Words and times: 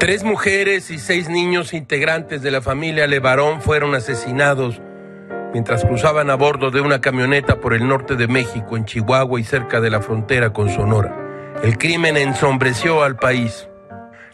Tres 0.00 0.24
mujeres 0.24 0.90
y 0.90 0.98
seis 0.98 1.28
niños 1.28 1.74
integrantes 1.74 2.40
de 2.40 2.50
la 2.50 2.62
familia 2.62 3.06
Levarón 3.06 3.60
fueron 3.60 3.94
asesinados 3.94 4.80
mientras 5.52 5.84
cruzaban 5.84 6.30
a 6.30 6.36
bordo 6.36 6.70
de 6.70 6.80
una 6.80 7.02
camioneta 7.02 7.60
por 7.60 7.74
el 7.74 7.86
norte 7.86 8.16
de 8.16 8.26
México, 8.26 8.78
en 8.78 8.86
Chihuahua 8.86 9.38
y 9.38 9.44
cerca 9.44 9.78
de 9.82 9.90
la 9.90 10.00
frontera 10.00 10.54
con 10.54 10.70
Sonora. 10.70 11.52
El 11.62 11.76
crimen 11.76 12.16
ensombreció 12.16 13.02
al 13.02 13.16
país. 13.16 13.68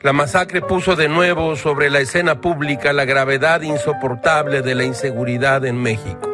La 0.03 0.13
masacre 0.13 0.63
puso 0.63 0.95
de 0.95 1.09
nuevo 1.09 1.57
sobre 1.57 1.91
la 1.91 1.99
escena 1.99 2.41
pública 2.41 2.93
la 2.93 3.05
gravedad 3.05 3.63
insoportable 3.63 4.63
de 4.63 4.77
la 4.77 4.85
inseguridad 4.85 5.65
en 5.65 5.83
México. 5.83 6.31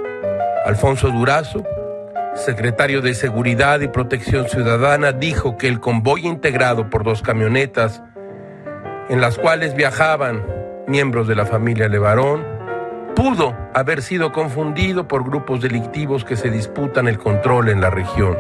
Alfonso 0.67 1.09
Durazo, 1.09 1.65
secretario 2.35 3.01
de 3.01 3.15
Seguridad 3.15 3.81
y 3.81 3.89
Protección 3.89 4.51
Ciudadana, 4.51 5.13
dijo 5.13 5.57
que 5.57 5.69
el 5.69 5.81
convoy 5.81 6.27
integrado 6.27 6.91
por 6.91 7.03
dos 7.03 7.23
camionetas 7.23 8.03
en 9.13 9.21
las 9.21 9.37
cuales 9.37 9.75
viajaban 9.75 10.43
miembros 10.87 11.29
de 11.29 11.35
la 11.35 11.45
familia 11.45 11.87
Levarón, 11.87 12.47
pudo 13.15 13.55
haber 13.75 14.01
sido 14.01 14.33
confundido 14.33 15.07
por 15.07 15.23
grupos 15.23 15.61
delictivos 15.61 16.25
que 16.25 16.35
se 16.35 16.51
disputan 16.51 17.09
el 17.09 17.19
control 17.19 17.69
en 17.69 17.83
la 17.83 17.91
región. 17.91 18.39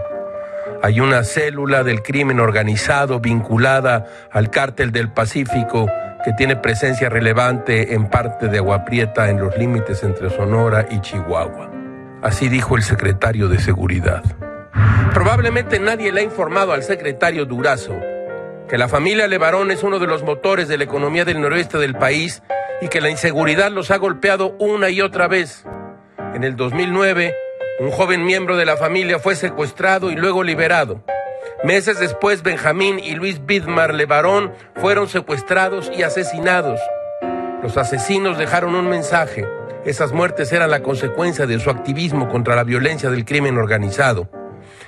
Hay 0.83 0.99
una 1.01 1.25
célula 1.25 1.85
del 1.85 2.03
crimen 2.03 2.41
organizado 2.41 3.21
vinculada 3.21 4.07
al 4.31 4.49
cártel 4.49 4.93
del 4.93 5.11
Pacífico 5.11 5.91
que 6.25 6.33
tiene 6.39 6.57
presencia 6.57 7.11
relevante 7.11 7.93
en 7.93 8.09
parte 8.09 8.49
de 8.49 8.57
Agua 8.57 8.87
Prieta 8.87 9.29
en 9.29 9.41
los 9.41 9.55
límites 9.59 10.03
entre 10.03 10.31
Sonora 10.31 10.87
y 10.91 11.01
Chihuahua. 11.03 11.71
Así 12.23 12.49
dijo 12.49 12.77
el 12.77 12.83
secretario 12.83 13.49
de 13.49 13.59
Seguridad. 13.59 14.23
Probablemente 15.13 15.79
nadie 15.79 16.11
le 16.13 16.23
ha 16.23 16.25
informado 16.25 16.73
al 16.73 16.83
secretario 16.83 17.45
Durazo 17.45 18.12
que 18.73 18.79
la 18.79 18.89
familia 18.89 19.29
Levarón 19.29 19.71
es 19.71 19.83
uno 19.83 19.99
de 19.99 20.07
los 20.07 20.23
motores 20.23 20.67
de 20.67 20.79
la 20.79 20.85
economía 20.85 21.27
del 21.27 21.43
noroeste 21.43 21.77
del 21.77 21.95
país 21.95 22.43
y 22.81 22.89
que 22.89 23.03
la 23.03 23.11
inseguridad 23.11 23.71
los 23.71 23.91
ha 23.91 23.99
golpeado 23.99 24.57
una 24.59 24.89
y 24.89 25.03
otra 25.03 25.29
vez. 25.29 25.67
En 26.33 26.43
el 26.43 26.57
2009, 26.57 27.35
un 27.81 27.91
joven 27.91 28.25
miembro 28.25 28.57
de 28.57 28.65
la 28.65 28.79
familia 28.79 29.19
fue 29.19 29.37
secuestrado 29.37 30.11
y 30.11 30.17
luego 30.17 30.43
liberado. 30.43 31.05
Meses 31.63 32.01
después, 32.01 32.43
Benjamín 32.43 32.99
y 32.99 33.15
Luis 33.15 33.45
Bidmar 33.45 33.93
Levarón 33.93 34.55
fueron 34.77 35.07
secuestrados 35.07 35.93
y 35.95 36.03
asesinados. 36.03 36.81
Los 37.63 37.77
asesinos 37.77 38.39
dejaron 38.39 38.75
un 38.75 38.89
mensaje. 38.89 39.47
Esas 39.85 40.13
muertes 40.13 40.51
eran 40.51 40.71
la 40.71 40.83
consecuencia 40.83 41.45
de 41.45 41.61
su 41.61 41.69
activismo 41.69 42.27
contra 42.31 42.57
la 42.57 42.65
violencia 42.65 43.11
del 43.11 43.27
crimen 43.27 43.59
organizado. 43.59 44.31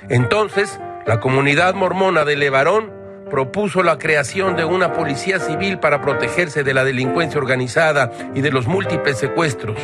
Entonces, 0.09 0.79
la 1.05 1.19
comunidad 1.19 1.75
mormona 1.75 2.25
de 2.25 2.35
Levarón 2.35 3.04
propuso 3.29 3.83
la 3.83 3.97
creación 3.97 4.55
de 4.55 4.65
una 4.65 4.93
policía 4.93 5.39
civil 5.39 5.79
para 5.79 6.01
protegerse 6.01 6.63
de 6.63 6.73
la 6.73 6.83
delincuencia 6.83 7.39
organizada 7.39 8.11
y 8.33 8.41
de 8.41 8.51
los 8.51 8.67
múltiples 8.67 9.17
secuestros. 9.17 9.77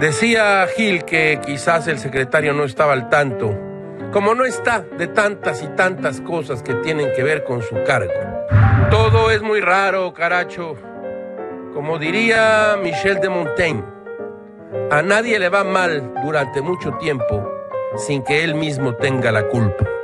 Decía 0.00 0.66
Gil 0.76 1.04
que 1.04 1.40
quizás 1.44 1.88
el 1.88 1.98
secretario 1.98 2.52
no 2.52 2.64
estaba 2.64 2.92
al 2.92 3.08
tanto, 3.08 3.56
como 4.12 4.34
no 4.34 4.44
está 4.44 4.80
de 4.96 5.08
tantas 5.08 5.62
y 5.62 5.66
tantas 5.68 6.20
cosas 6.20 6.62
que 6.62 6.74
tienen 6.74 7.12
que 7.14 7.22
ver 7.22 7.44
con 7.44 7.62
su 7.62 7.82
cargo. 7.84 8.12
Todo 8.90 9.30
es 9.30 9.42
muy 9.42 9.60
raro, 9.60 10.14
caracho. 10.14 10.76
Como 11.74 11.98
diría 11.98 12.76
Michel 12.82 13.20
de 13.20 13.28
Montaigne, 13.28 13.84
a 14.90 15.02
nadie 15.02 15.38
le 15.38 15.48
va 15.48 15.64
mal 15.64 16.12
durante 16.24 16.62
mucho 16.62 16.92
tiempo 16.98 17.46
sin 17.96 18.22
que 18.22 18.44
él 18.44 18.54
mismo 18.54 18.94
tenga 18.94 19.32
la 19.32 19.48
culpa. 19.48 19.97